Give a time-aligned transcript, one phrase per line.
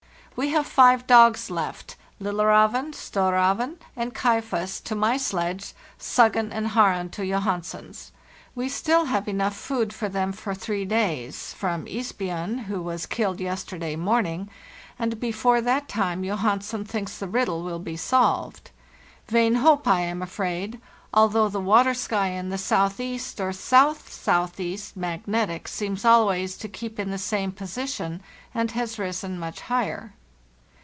[0.33, 7.09] We have 5 dogs left ('Lillerzeven, 'Storrazven,' and 'Kaifas' to my sledge, 'Suggen' and' Haren'
[7.11, 8.11] to Johan sen's).
[8.55, 13.39] We still have enough food for them for three days, from' Isbjon, who was killed
[13.41, 14.49] yesterday morning;
[14.97, 18.71] and before that time Johansen thinks the riddle will be solved.
[19.27, 20.81] Vain hope, I am afraid,
[21.13, 26.03] although the water sky in the southeast or south southeast (magnetic) seems.
[26.05, 28.23] al ways to keep in the same position
[28.55, 30.13] and has risen much higher.